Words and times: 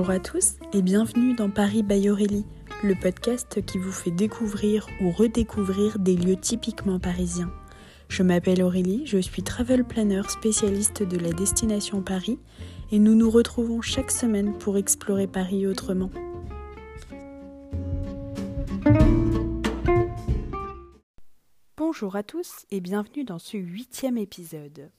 Bonjour 0.00 0.14
à 0.14 0.18
tous 0.18 0.54
et 0.72 0.80
bienvenue 0.80 1.34
dans 1.34 1.50
Paris 1.50 1.82
by 1.82 2.08
Aurélie, 2.08 2.46
le 2.82 2.94
podcast 2.94 3.62
qui 3.66 3.76
vous 3.76 3.92
fait 3.92 4.10
découvrir 4.10 4.86
ou 5.02 5.10
redécouvrir 5.10 5.98
des 5.98 6.16
lieux 6.16 6.38
typiquement 6.40 6.98
parisiens. 6.98 7.52
Je 8.08 8.22
m'appelle 8.22 8.62
Aurélie, 8.62 9.02
je 9.04 9.18
suis 9.18 9.42
travel 9.42 9.84
planner 9.84 10.22
spécialiste 10.30 11.02
de 11.02 11.18
la 11.18 11.32
destination 11.32 12.00
Paris 12.00 12.38
et 12.90 12.98
nous 12.98 13.14
nous 13.14 13.28
retrouvons 13.28 13.82
chaque 13.82 14.10
semaine 14.10 14.56
pour 14.56 14.78
explorer 14.78 15.26
Paris 15.26 15.66
autrement. 15.66 16.08
Bonjour 21.76 22.16
à 22.16 22.22
tous 22.22 22.64
et 22.70 22.80
bienvenue 22.80 23.24
dans 23.24 23.38
ce 23.38 23.58
huitième 23.58 24.16
épisode. 24.16 24.90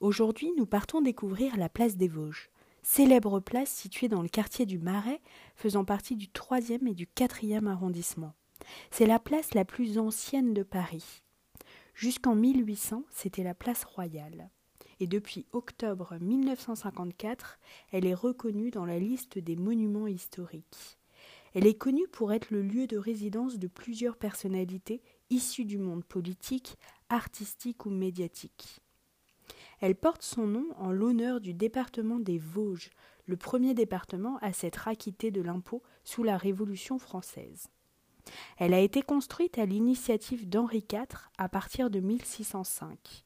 Aujourd'hui, 0.00 0.52
nous 0.58 0.66
partons 0.66 1.00
découvrir 1.00 1.56
la 1.56 1.70
place 1.70 1.96
des 1.96 2.08
Vosges 2.08 2.50
célèbre 2.84 3.40
place 3.40 3.70
située 3.70 4.08
dans 4.08 4.22
le 4.22 4.28
quartier 4.28 4.66
du 4.66 4.78
Marais, 4.78 5.20
faisant 5.56 5.84
partie 5.84 6.16
du 6.16 6.26
3e 6.26 6.86
et 6.86 6.94
du 6.94 7.06
4e 7.06 7.66
arrondissement. 7.66 8.34
C'est 8.90 9.06
la 9.06 9.18
place 9.18 9.54
la 9.54 9.64
plus 9.64 9.98
ancienne 9.98 10.54
de 10.54 10.62
Paris. 10.62 11.22
Jusqu'en 11.94 12.34
1800, 12.34 13.02
c'était 13.10 13.42
la 13.42 13.54
place 13.54 13.84
royale. 13.84 14.50
Et 15.00 15.06
depuis 15.06 15.46
octobre 15.52 16.16
1954, 16.20 17.58
elle 17.90 18.06
est 18.06 18.14
reconnue 18.14 18.70
dans 18.70 18.84
la 18.84 18.98
liste 18.98 19.38
des 19.38 19.56
monuments 19.56 20.06
historiques. 20.06 20.98
Elle 21.54 21.66
est 21.66 21.78
connue 21.78 22.08
pour 22.08 22.32
être 22.32 22.50
le 22.50 22.62
lieu 22.62 22.86
de 22.86 22.98
résidence 22.98 23.58
de 23.58 23.66
plusieurs 23.66 24.16
personnalités 24.16 25.02
issues 25.30 25.64
du 25.64 25.78
monde 25.78 26.04
politique, 26.04 26.76
artistique 27.08 27.86
ou 27.86 27.90
médiatique. 27.90 28.83
Elle 29.80 29.94
porte 29.94 30.22
son 30.22 30.46
nom 30.46 30.66
en 30.76 30.90
l'honneur 30.90 31.40
du 31.40 31.54
département 31.54 32.18
des 32.18 32.38
Vosges, 32.38 32.90
le 33.26 33.36
premier 33.36 33.74
département 33.74 34.38
à 34.38 34.52
s'être 34.52 34.88
acquitté 34.88 35.30
de 35.30 35.40
l'impôt 35.40 35.82
sous 36.04 36.22
la 36.22 36.36
Révolution 36.36 36.98
française. 36.98 37.68
Elle 38.58 38.74
a 38.74 38.80
été 38.80 39.02
construite 39.02 39.58
à 39.58 39.66
l'initiative 39.66 40.48
d'Henri 40.48 40.84
IV 40.90 41.28
à 41.38 41.48
partir 41.48 41.90
de 41.90 42.00
1605. 42.00 43.24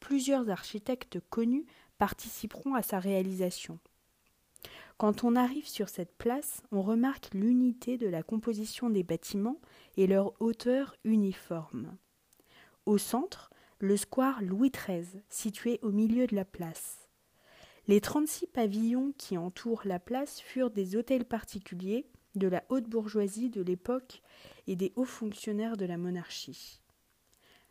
Plusieurs 0.00 0.48
architectes 0.50 1.20
connus 1.30 1.66
participeront 1.98 2.74
à 2.74 2.82
sa 2.82 2.98
réalisation. 2.98 3.78
Quand 4.96 5.24
on 5.24 5.36
arrive 5.36 5.68
sur 5.68 5.88
cette 5.88 6.16
place, 6.16 6.62
on 6.72 6.82
remarque 6.82 7.30
l'unité 7.32 7.96
de 7.96 8.06
la 8.06 8.22
composition 8.22 8.90
des 8.90 9.02
bâtiments 9.02 9.60
et 9.96 10.06
leur 10.06 10.32
hauteur 10.40 10.94
uniforme. 11.04 11.96
Au 12.86 12.98
centre, 12.98 13.49
le 13.80 13.96
square 13.96 14.42
Louis 14.42 14.70
XIII, 14.70 15.22
situé 15.30 15.78
au 15.82 15.90
milieu 15.90 16.26
de 16.26 16.36
la 16.36 16.44
place. 16.44 17.08
Les 17.88 18.02
36 18.02 18.46
pavillons 18.48 19.14
qui 19.16 19.38
entourent 19.38 19.82
la 19.86 19.98
place 19.98 20.40
furent 20.40 20.70
des 20.70 20.96
hôtels 20.96 21.24
particuliers 21.24 22.06
de 22.34 22.46
la 22.46 22.62
haute 22.68 22.84
bourgeoisie 22.84 23.48
de 23.48 23.62
l'époque 23.62 24.22
et 24.66 24.76
des 24.76 24.92
hauts 24.96 25.06
fonctionnaires 25.06 25.78
de 25.78 25.86
la 25.86 25.96
monarchie. 25.96 26.82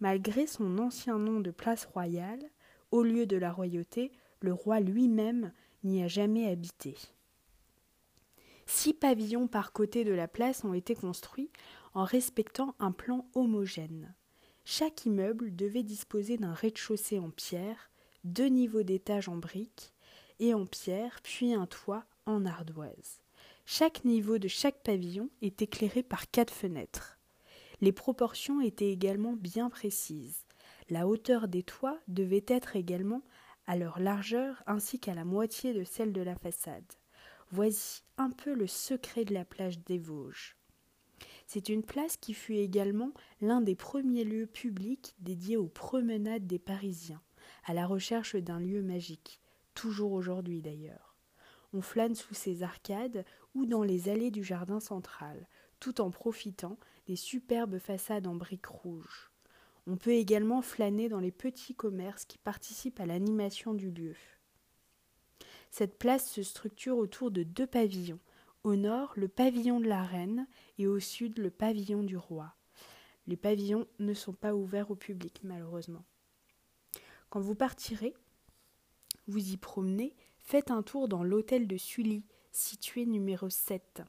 Malgré 0.00 0.46
son 0.46 0.78
ancien 0.78 1.18
nom 1.18 1.40
de 1.40 1.50
place 1.50 1.84
royale, 1.84 2.42
au 2.90 3.02
lieu 3.02 3.26
de 3.26 3.36
la 3.36 3.52
royauté, 3.52 4.10
le 4.40 4.54
roi 4.54 4.80
lui-même 4.80 5.52
n'y 5.84 6.02
a 6.02 6.08
jamais 6.08 6.48
habité. 6.50 6.96
Six 8.64 8.94
pavillons 8.94 9.48
par 9.48 9.72
côté 9.72 10.04
de 10.04 10.12
la 10.12 10.28
place 10.28 10.64
ont 10.64 10.72
été 10.72 10.94
construits 10.94 11.50
en 11.92 12.04
respectant 12.04 12.74
un 12.78 12.90
plan 12.90 13.28
homogène. 13.34 14.14
Chaque 14.72 15.04
immeuble 15.04 15.56
devait 15.56 15.82
disposer 15.82 16.36
d'un 16.36 16.54
rez-de-chaussée 16.54 17.18
en 17.18 17.30
pierre, 17.30 17.90
deux 18.22 18.46
niveaux 18.46 18.84
d'étages 18.84 19.28
en 19.28 19.34
briques 19.34 19.92
et 20.38 20.54
en 20.54 20.64
pierre, 20.64 21.18
puis 21.24 21.52
un 21.52 21.66
toit 21.66 22.04
en 22.24 22.46
ardoise. 22.46 23.20
Chaque 23.66 24.04
niveau 24.04 24.38
de 24.38 24.46
chaque 24.46 24.80
pavillon 24.84 25.28
est 25.42 25.60
éclairé 25.60 26.04
par 26.04 26.30
quatre 26.30 26.54
fenêtres. 26.54 27.18
Les 27.80 27.90
proportions 27.90 28.60
étaient 28.60 28.92
également 28.92 29.32
bien 29.32 29.70
précises. 29.70 30.46
La 30.88 31.08
hauteur 31.08 31.48
des 31.48 31.64
toits 31.64 31.98
devait 32.06 32.46
être 32.46 32.76
également 32.76 33.22
à 33.66 33.74
leur 33.74 33.98
largeur 33.98 34.62
ainsi 34.68 35.00
qu'à 35.00 35.14
la 35.16 35.24
moitié 35.24 35.74
de 35.74 35.82
celle 35.82 36.12
de 36.12 36.22
la 36.22 36.36
façade. 36.36 36.92
Voici 37.50 38.04
un 38.18 38.30
peu 38.30 38.54
le 38.54 38.68
secret 38.68 39.24
de 39.24 39.34
la 39.34 39.44
plage 39.44 39.80
des 39.80 39.98
Vosges. 39.98 40.59
C'est 41.52 41.68
une 41.68 41.82
place 41.82 42.16
qui 42.16 42.32
fut 42.32 42.54
également 42.54 43.12
l'un 43.40 43.60
des 43.60 43.74
premiers 43.74 44.22
lieux 44.22 44.46
publics 44.46 45.16
dédiés 45.18 45.56
aux 45.56 45.66
promenades 45.66 46.46
des 46.46 46.60
Parisiens, 46.60 47.20
à 47.64 47.74
la 47.74 47.88
recherche 47.88 48.36
d'un 48.36 48.60
lieu 48.60 48.82
magique, 48.82 49.40
toujours 49.74 50.12
aujourd'hui 50.12 50.62
d'ailleurs. 50.62 51.16
On 51.72 51.82
flâne 51.82 52.14
sous 52.14 52.34
ses 52.34 52.62
arcades 52.62 53.24
ou 53.56 53.66
dans 53.66 53.82
les 53.82 54.08
allées 54.08 54.30
du 54.30 54.44
jardin 54.44 54.78
central, 54.78 55.48
tout 55.80 56.00
en 56.00 56.12
profitant 56.12 56.78
des 57.08 57.16
superbes 57.16 57.80
façades 57.80 58.28
en 58.28 58.36
briques 58.36 58.66
rouges. 58.66 59.32
On 59.88 59.96
peut 59.96 60.12
également 60.12 60.62
flâner 60.62 61.08
dans 61.08 61.18
les 61.18 61.32
petits 61.32 61.74
commerces 61.74 62.26
qui 62.26 62.38
participent 62.38 63.00
à 63.00 63.06
l'animation 63.06 63.74
du 63.74 63.90
lieu. 63.90 64.14
Cette 65.72 65.98
place 65.98 66.30
se 66.30 66.44
structure 66.44 66.96
autour 66.96 67.32
de 67.32 67.42
deux 67.42 67.66
pavillons, 67.66 68.20
au 68.64 68.76
nord, 68.76 69.12
le 69.16 69.28
pavillon 69.28 69.80
de 69.80 69.88
la 69.88 70.02
reine 70.02 70.46
et 70.78 70.86
au 70.86 71.00
sud, 71.00 71.38
le 71.38 71.50
pavillon 71.50 72.02
du 72.02 72.16
roi. 72.16 72.54
Les 73.26 73.36
pavillons 73.36 73.86
ne 73.98 74.14
sont 74.14 74.32
pas 74.32 74.54
ouverts 74.54 74.90
au 74.90 74.96
public, 74.96 75.40
malheureusement. 75.44 76.04
Quand 77.30 77.40
vous 77.40 77.54
partirez, 77.54 78.14
vous 79.28 79.52
y 79.52 79.56
promenez, 79.56 80.14
faites 80.38 80.70
un 80.70 80.82
tour 80.82 81.08
dans 81.08 81.22
l'hôtel 81.22 81.66
de 81.66 81.76
Sully, 81.76 82.24
situé 82.50 83.06
numéro 83.06 83.48
7, 83.48 84.02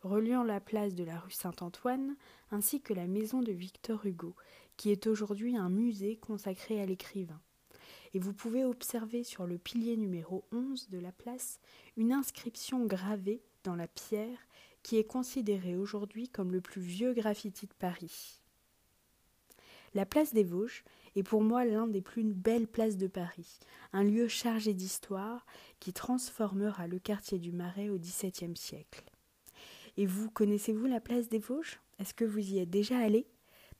reliant 0.00 0.42
la 0.42 0.60
place 0.60 0.94
de 0.94 1.04
la 1.04 1.18
rue 1.18 1.30
Saint-Antoine 1.30 2.16
ainsi 2.50 2.80
que 2.80 2.94
la 2.94 3.06
maison 3.06 3.42
de 3.42 3.52
Victor 3.52 4.06
Hugo, 4.06 4.34
qui 4.76 4.90
est 4.90 5.06
aujourd'hui 5.06 5.56
un 5.56 5.68
musée 5.68 6.16
consacré 6.16 6.80
à 6.80 6.86
l'écrivain. 6.86 7.40
Et 8.14 8.18
vous 8.18 8.32
pouvez 8.32 8.64
observer 8.64 9.24
sur 9.24 9.46
le 9.46 9.58
pilier 9.58 9.96
numéro 9.96 10.44
11 10.52 10.88
de 10.88 10.98
la 10.98 11.12
place 11.12 11.60
une 11.96 12.12
inscription 12.12 12.86
gravée 12.86 13.42
dans 13.64 13.74
la 13.74 13.88
pierre 13.88 14.38
qui 14.82 14.98
est 14.98 15.04
considéré 15.04 15.76
aujourd'hui 15.76 16.28
comme 16.28 16.52
le 16.52 16.60
plus 16.60 16.82
vieux 16.82 17.14
graffiti 17.14 17.66
de 17.66 17.74
Paris. 17.74 18.40
La 19.94 20.06
place 20.06 20.34
des 20.34 20.44
Vosges 20.44 20.84
est 21.16 21.22
pour 21.22 21.42
moi 21.42 21.64
l'un 21.64 21.86
des 21.86 22.02
plus 22.02 22.24
belles 22.24 22.66
places 22.66 22.96
de 22.96 23.06
Paris, 23.06 23.58
un 23.92 24.04
lieu 24.04 24.28
chargé 24.28 24.74
d'histoire 24.74 25.46
qui 25.80 25.92
transformera 25.92 26.86
le 26.86 26.98
quartier 26.98 27.38
du 27.38 27.52
Marais 27.52 27.88
au 27.88 27.98
XVIIe 27.98 28.56
siècle. 28.56 29.04
Et 29.96 30.06
vous, 30.06 30.30
connaissez-vous 30.30 30.86
la 30.86 31.00
place 31.00 31.28
des 31.28 31.38
Vosges? 31.38 31.80
Est-ce 32.00 32.14
que 32.14 32.24
vous 32.24 32.40
y 32.40 32.58
êtes 32.58 32.70
déjà 32.70 32.98
allé? 32.98 33.28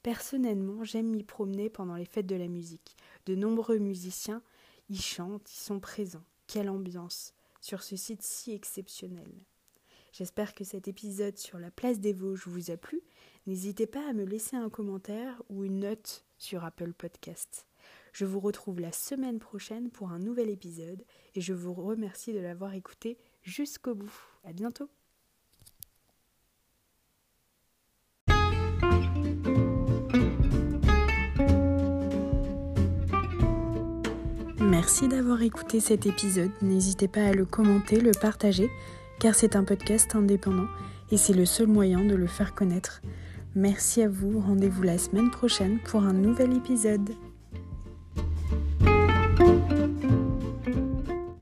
Personnellement, 0.02 0.84
j'aime 0.84 1.10
m'y 1.10 1.24
promener 1.24 1.68
pendant 1.68 1.96
les 1.96 2.04
fêtes 2.04 2.26
de 2.26 2.36
la 2.36 2.48
musique. 2.48 2.96
De 3.26 3.34
nombreux 3.34 3.78
musiciens 3.78 4.42
y 4.88 4.96
chantent, 4.96 5.50
y 5.50 5.56
sont 5.56 5.80
présents. 5.80 6.24
Quelle 6.46 6.70
ambiance 6.70 7.34
sur 7.60 7.82
ce 7.82 7.96
site 7.96 8.22
si 8.22 8.52
exceptionnel. 8.52 9.32
J'espère 10.16 10.54
que 10.54 10.62
cet 10.62 10.86
épisode 10.86 11.36
sur 11.38 11.58
la 11.58 11.72
place 11.72 11.98
des 11.98 12.12
Vosges 12.12 12.46
vous 12.46 12.70
a 12.70 12.76
plu. 12.76 13.00
N'hésitez 13.48 13.88
pas 13.88 14.08
à 14.08 14.12
me 14.12 14.22
laisser 14.22 14.54
un 14.54 14.70
commentaire 14.70 15.42
ou 15.48 15.64
une 15.64 15.80
note 15.80 16.24
sur 16.38 16.62
Apple 16.62 16.92
Podcast. 16.92 17.66
Je 18.12 18.24
vous 18.24 18.38
retrouve 18.38 18.78
la 18.78 18.92
semaine 18.92 19.40
prochaine 19.40 19.90
pour 19.90 20.12
un 20.12 20.20
nouvel 20.20 20.50
épisode 20.50 21.04
et 21.34 21.40
je 21.40 21.52
vous 21.52 21.74
remercie 21.74 22.32
de 22.32 22.38
l'avoir 22.38 22.74
écouté 22.74 23.18
jusqu'au 23.42 23.96
bout. 23.96 24.14
À 24.44 24.52
bientôt! 24.52 24.88
Merci 34.60 35.08
d'avoir 35.08 35.42
écouté 35.42 35.80
cet 35.80 36.06
épisode. 36.06 36.52
N'hésitez 36.62 37.08
pas 37.08 37.26
à 37.26 37.32
le 37.32 37.44
commenter, 37.44 38.00
le 38.00 38.12
partager 38.12 38.70
car 39.18 39.34
c'est 39.34 39.56
un 39.56 39.64
podcast 39.64 40.14
indépendant 40.14 40.68
et 41.10 41.16
c'est 41.16 41.32
le 41.32 41.46
seul 41.46 41.66
moyen 41.66 42.04
de 42.04 42.14
le 42.14 42.26
faire 42.26 42.54
connaître. 42.54 43.02
Merci 43.54 44.02
à 44.02 44.08
vous, 44.08 44.40
rendez-vous 44.40 44.82
la 44.82 44.98
semaine 44.98 45.30
prochaine 45.30 45.78
pour 45.84 46.02
un 46.02 46.12
nouvel 46.12 46.56
épisode. 46.56 47.10